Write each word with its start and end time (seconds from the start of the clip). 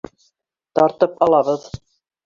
Тартып 0.79 1.23
алабыҙ! 1.29 1.73